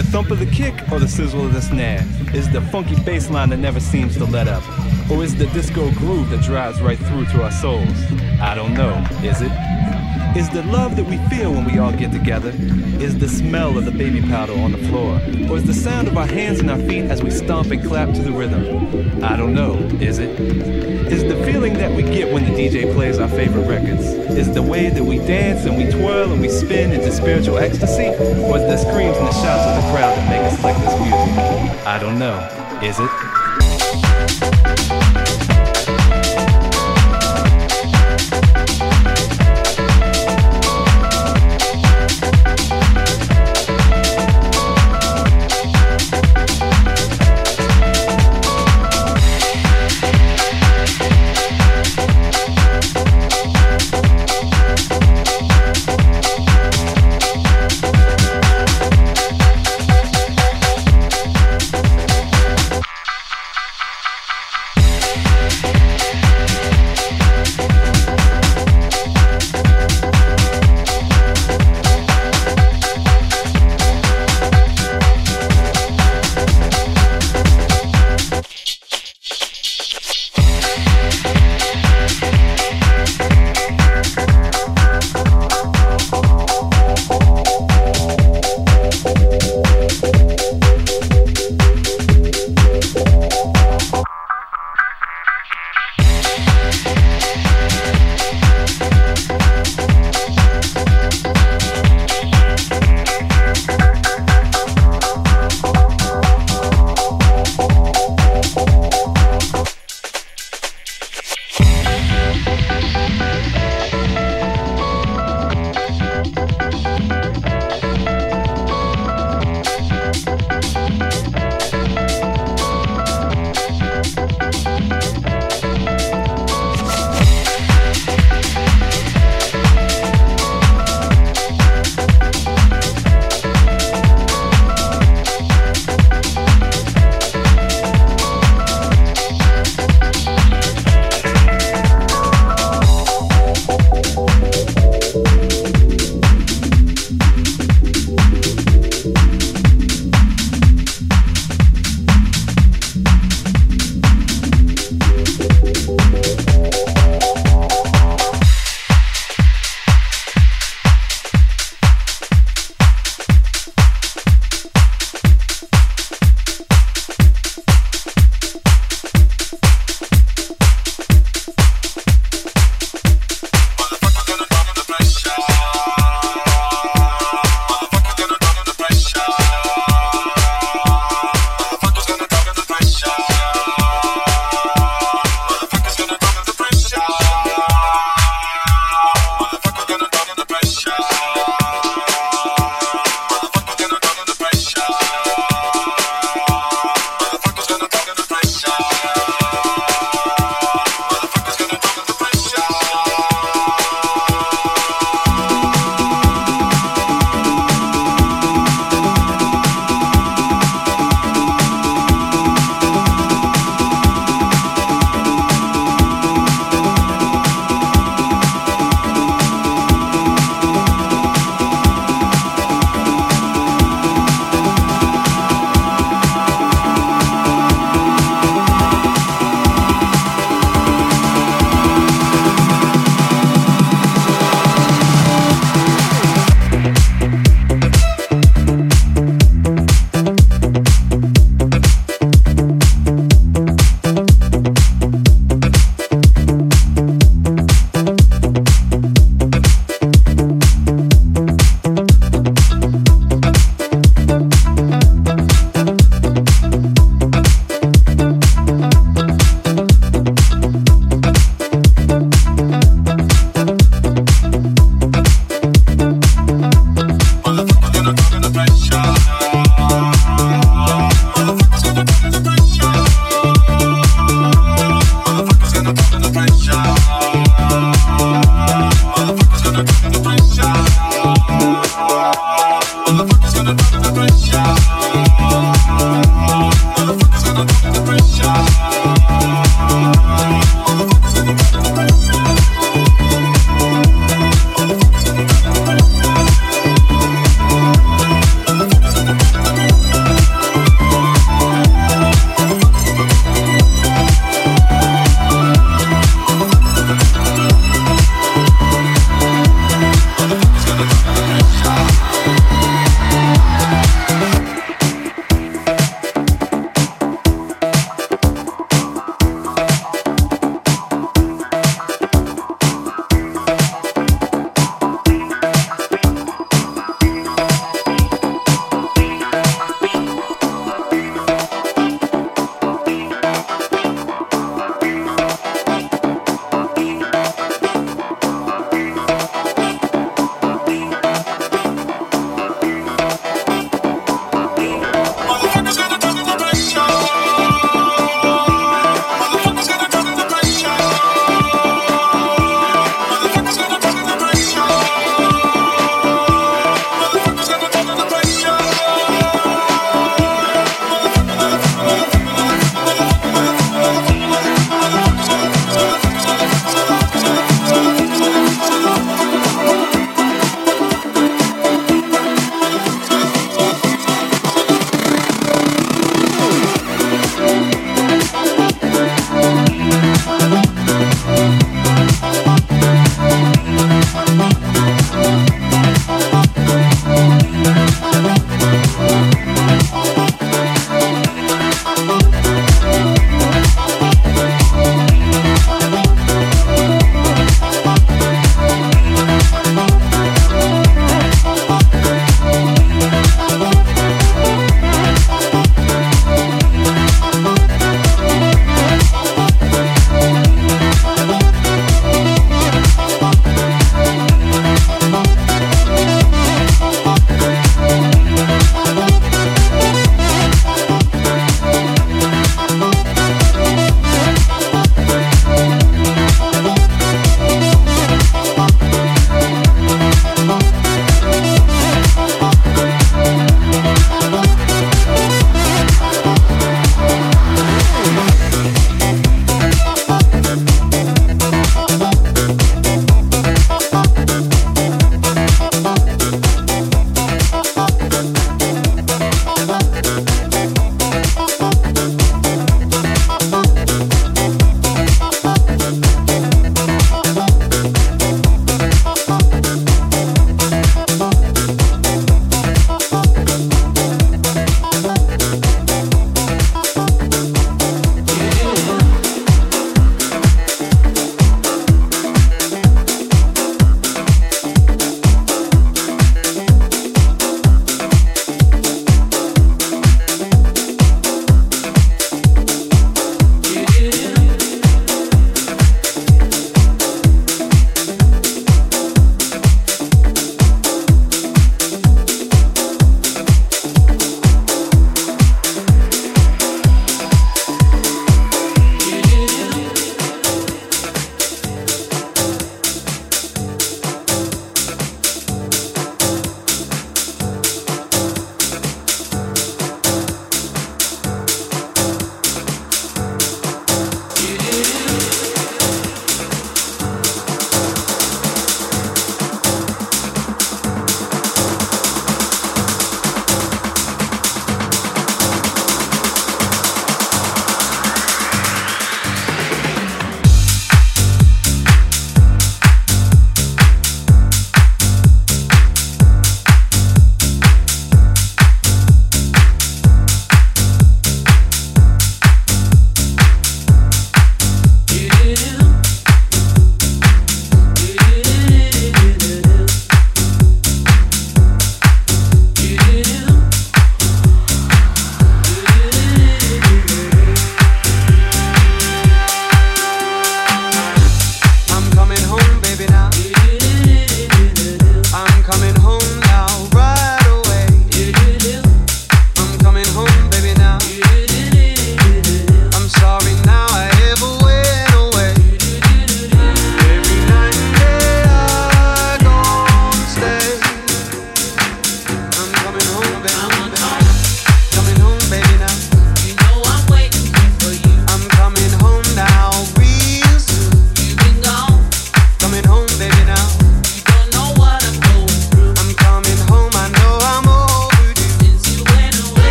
[0.00, 2.02] The thump of the kick or the sizzle of the snare?
[2.32, 4.62] Is the funky bass line that never seems to let up?
[5.10, 8.02] Or is the disco groove that drives right through to our souls?
[8.40, 8.94] I don't know.
[9.22, 9.69] Is it?
[10.36, 12.50] Is the love that we feel when we all get together?
[13.02, 15.16] Is the smell of the baby powder on the floor?
[15.50, 18.14] Or is the sound of our hands and our feet as we stomp and clap
[18.14, 19.24] to the rhythm?
[19.24, 20.38] I don't know, is it?
[20.38, 24.04] Is the feeling that we get when the DJ plays our favorite records?
[24.38, 28.06] Is the way that we dance and we twirl and we spin into spiritual ecstasy?
[28.44, 31.86] Or the screams and the shouts of the crowd that make us like this music?
[31.86, 32.38] I don't know,
[32.82, 33.29] is it?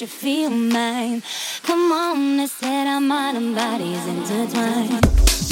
[0.00, 1.22] You feel mine.
[1.62, 5.51] Come on, let's set our mind and bodies intertwined.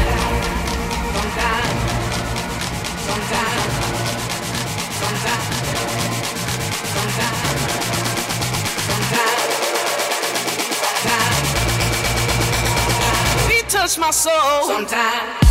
[13.97, 14.63] My soul.
[14.63, 15.50] Sometimes.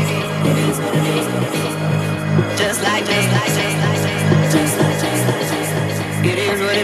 [6.23, 6.75] It is what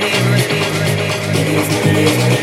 [1.85, 2.36] it is.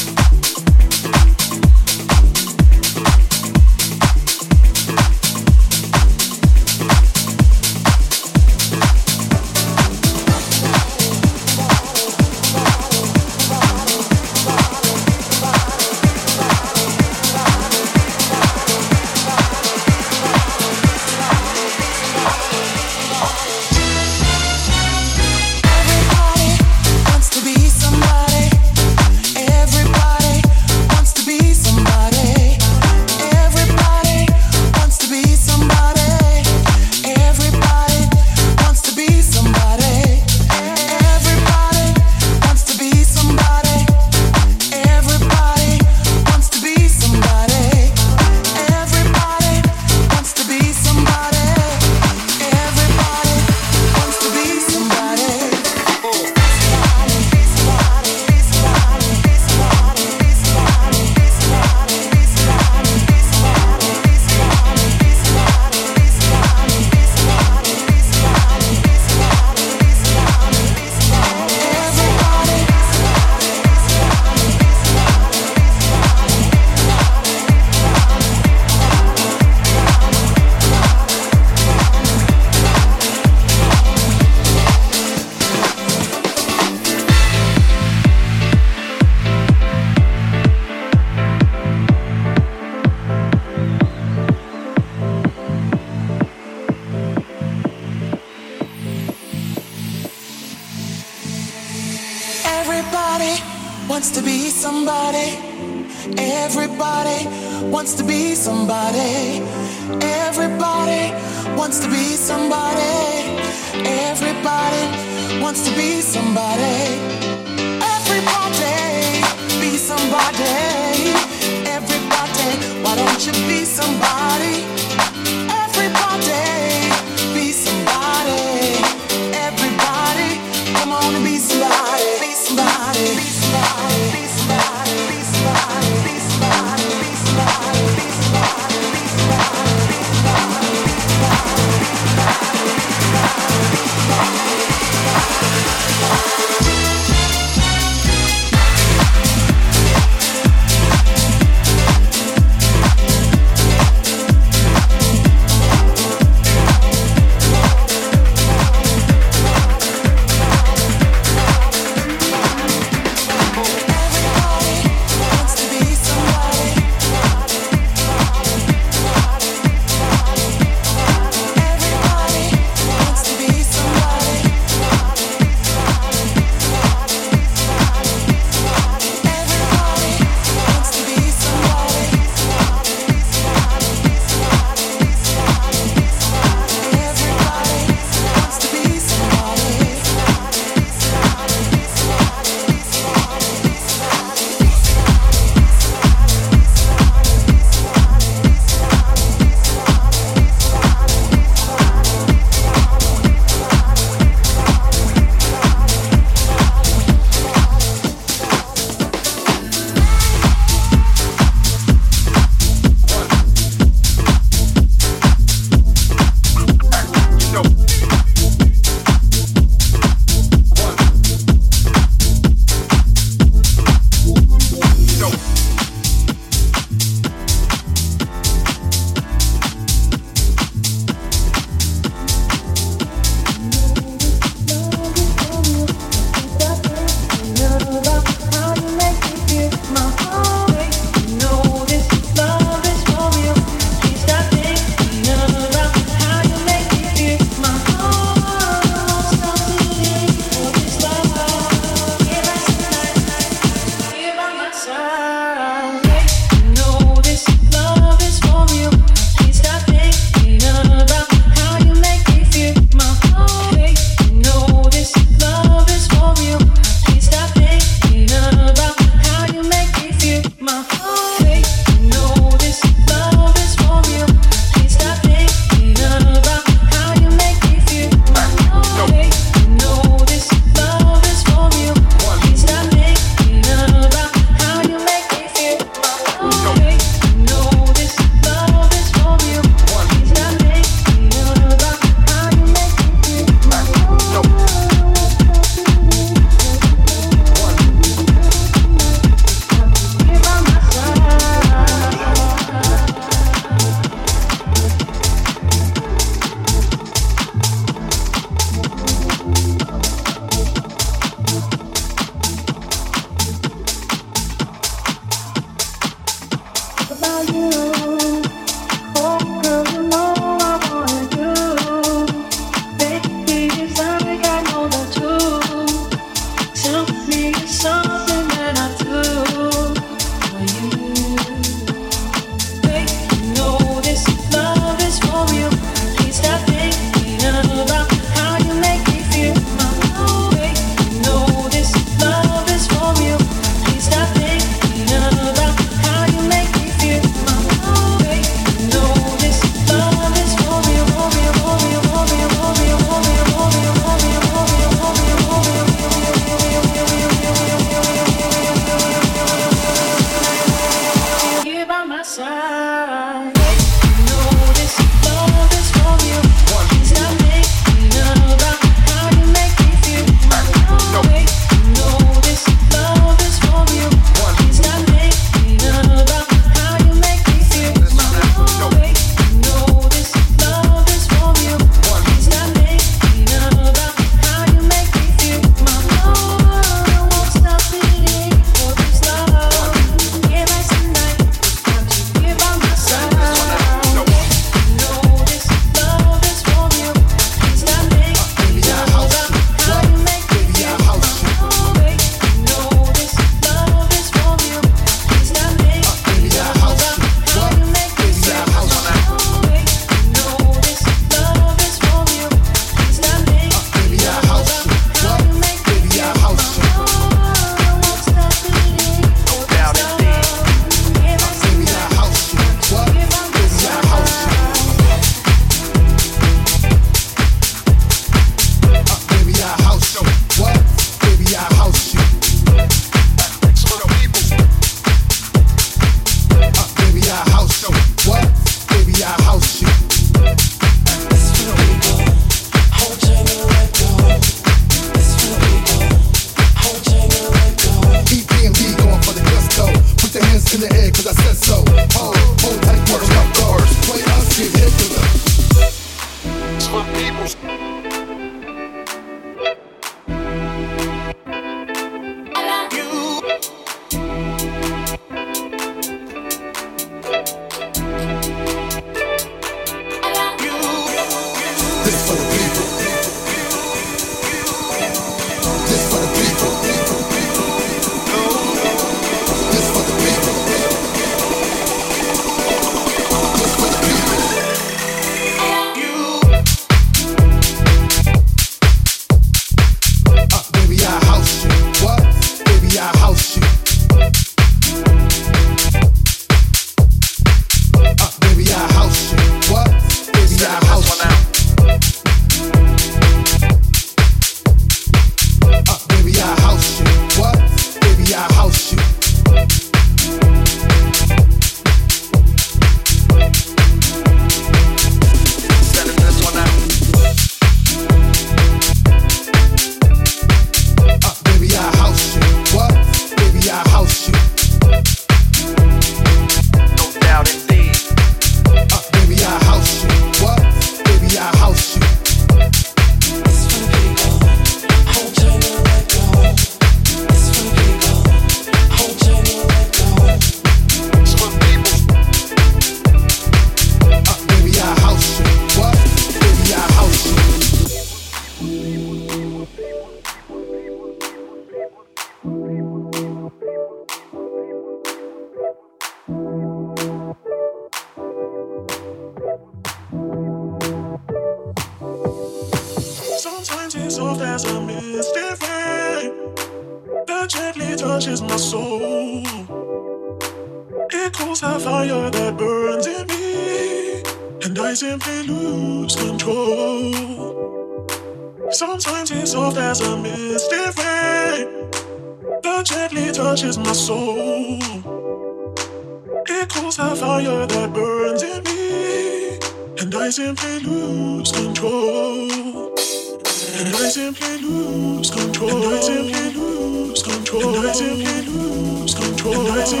[599.90, 600.00] Had